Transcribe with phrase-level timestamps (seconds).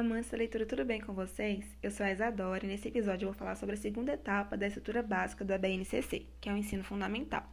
[0.00, 1.76] amantes da leitura, tudo bem com vocês?
[1.82, 4.66] Eu sou a Isadora e nesse episódio eu vou falar sobre a segunda etapa da
[4.66, 7.46] estrutura básica da BNCC, que é o ensino fundamental.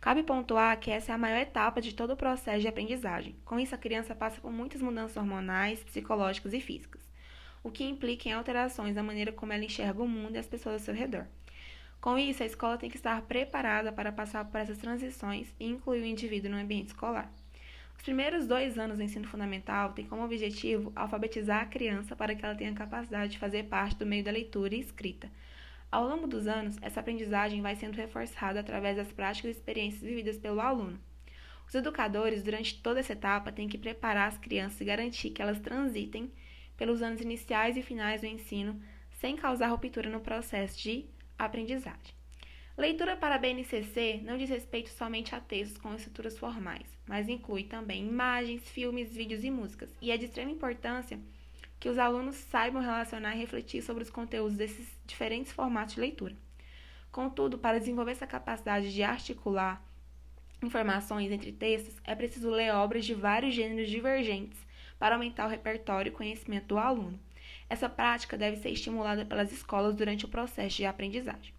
[0.00, 3.34] Cabe pontuar que essa é a maior etapa de todo o processo de aprendizagem.
[3.44, 7.02] Com isso, a criança passa por muitas mudanças hormonais, psicológicas e físicas,
[7.60, 10.74] o que implica em alterações na maneira como ela enxerga o mundo e as pessoas
[10.74, 11.26] ao seu redor.
[12.00, 16.02] Com isso, a escola tem que estar preparada para passar por essas transições e incluir
[16.02, 17.32] o indivíduo no ambiente escolar.
[18.04, 22.44] Os primeiros dois anos do ensino fundamental têm como objetivo alfabetizar a criança para que
[22.44, 25.32] ela tenha capacidade de fazer parte do meio da leitura e escrita.
[25.90, 30.36] Ao longo dos anos, essa aprendizagem vai sendo reforçada através das práticas e experiências vividas
[30.36, 31.00] pelo aluno.
[31.66, 35.58] Os educadores, durante toda essa etapa, têm que preparar as crianças e garantir que elas
[35.58, 36.30] transitem
[36.76, 38.78] pelos anos iniciais e finais do ensino
[39.12, 41.06] sem causar ruptura no processo de
[41.38, 42.23] aprendizagem.
[42.76, 47.62] Leitura para a BNCC não diz respeito somente a textos com estruturas formais, mas inclui
[47.62, 51.20] também imagens, filmes, vídeos e músicas, e é de extrema importância
[51.78, 56.34] que os alunos saibam relacionar e refletir sobre os conteúdos desses diferentes formatos de leitura.
[57.12, 59.80] Contudo, para desenvolver essa capacidade de articular
[60.60, 64.58] informações entre textos, é preciso ler obras de vários gêneros divergentes
[64.98, 67.20] para aumentar o repertório e conhecimento do aluno.
[67.70, 71.54] Essa prática deve ser estimulada pelas escolas durante o processo de aprendizagem.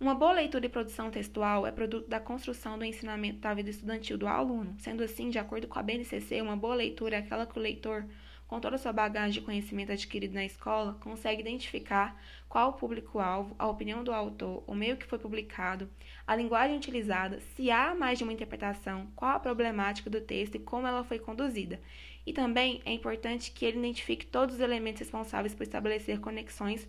[0.00, 4.16] Uma boa leitura e produção textual é produto da construção do ensinamento da vida estudantil
[4.16, 4.74] do aluno.
[4.78, 8.06] Sendo assim, de acordo com a BNCC, uma boa leitura é aquela que o leitor,
[8.48, 13.54] com toda a sua bagagem de conhecimento adquirido na escola, consegue identificar qual o público-alvo,
[13.58, 15.86] a opinião do autor, o meio que foi publicado,
[16.26, 20.60] a linguagem utilizada, se há mais de uma interpretação, qual a problemática do texto e
[20.60, 21.78] como ela foi conduzida.
[22.24, 26.88] E também é importante que ele identifique todos os elementos responsáveis por estabelecer conexões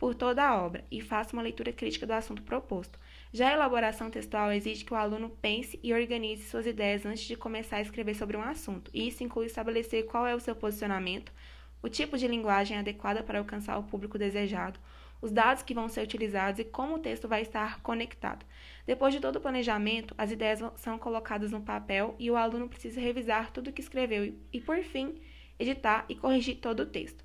[0.00, 2.98] por toda a obra e faça uma leitura crítica do assunto proposto.
[3.30, 7.36] Já a elaboração textual exige que o aluno pense e organize suas ideias antes de
[7.36, 8.90] começar a escrever sobre um assunto.
[8.94, 11.30] E isso inclui estabelecer qual é o seu posicionamento,
[11.82, 14.80] o tipo de linguagem adequada para alcançar o público desejado,
[15.20, 18.46] os dados que vão ser utilizados e como o texto vai estar conectado.
[18.86, 22.98] Depois de todo o planejamento, as ideias são colocadas no papel e o aluno precisa
[22.98, 25.20] revisar tudo o que escreveu e, por fim,
[25.58, 27.22] editar e corrigir todo o texto.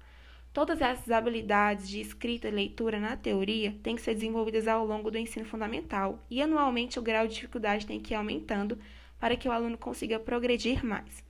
[0.56, 5.12] Todas essas habilidades de escrita e leitura na teoria têm que ser desenvolvidas ao longo
[5.12, 8.80] do ensino fundamental e anualmente o grau de dificuldade tem que ir aumentando
[9.20, 11.22] para que o aluno consiga progredir mais.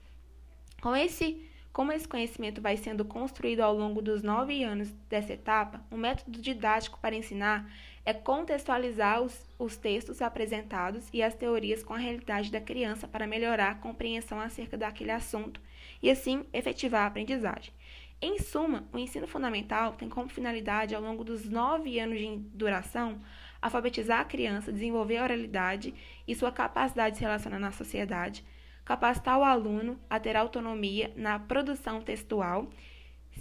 [0.80, 5.84] Com esse, como esse conhecimento vai sendo construído ao longo dos nove anos dessa etapa,
[5.90, 7.68] um método didático para ensinar
[8.04, 13.26] é contextualizar os, os textos apresentados e as teorias com a realidade da criança para
[13.26, 15.60] melhorar a compreensão acerca daquele assunto
[16.00, 17.72] e assim efetivar a aprendizagem.
[18.20, 23.20] Em suma, o ensino fundamental tem como finalidade, ao longo dos nove anos de duração,
[23.60, 25.94] alfabetizar a criança, desenvolver a oralidade
[26.26, 28.42] e sua capacidade de se relacionar na sociedade,
[28.84, 32.70] capacitar o aluno a ter autonomia na produção textual,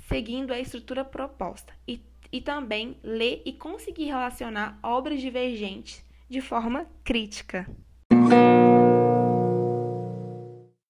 [0.10, 6.86] seguindo a estrutura proposta, e, e também ler e conseguir relacionar obras divergentes de forma
[7.04, 7.66] crítica.